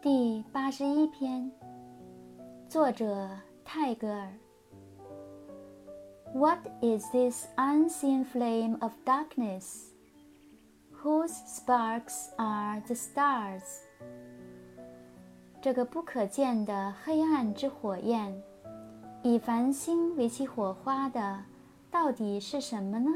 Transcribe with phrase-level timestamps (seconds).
[0.00, 1.50] 第八十一篇
[2.68, 3.28] 作者
[3.64, 4.32] 泰戈尔
[6.32, 9.88] what is this unseen flame of darkness
[11.02, 13.64] whose sparks are the stars
[15.60, 18.40] 这个不可见的黑暗之火焰
[19.24, 21.42] 以繁星为其火花的
[21.90, 23.10] 到底是什么呢